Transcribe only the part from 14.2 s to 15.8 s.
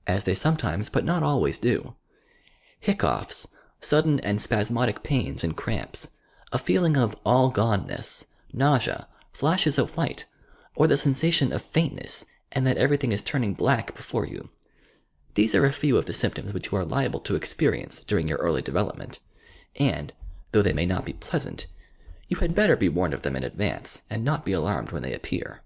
you— these are a